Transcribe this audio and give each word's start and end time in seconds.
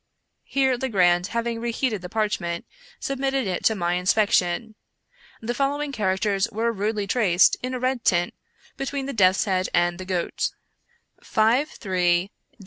Here 0.45 0.77
Legrand, 0.77 1.27
having 1.27 1.61
reheated 1.61 2.01
the 2.01 2.09
parchment, 2.09 2.65
submitted 2.99 3.45
it 3.45 3.63
to 3.65 3.75
my 3.75 3.93
inspection. 3.93 4.73
The 5.41 5.53
following 5.53 5.91
characters 5.91 6.47
were 6.51 6.71
rudely 6.71 7.05
traced, 7.05 7.55
in 7.61 7.75
a 7.75 7.79
red 7.79 8.03
tint, 8.03 8.33
between 8.77 9.05
the 9.05 9.13
death's 9.13 9.45
head 9.45 9.69
and 9.75 9.99
the 9.99 10.05
goat: 10.05 10.49
"53Ht305))6*;4826)4)4l 11.21 12.29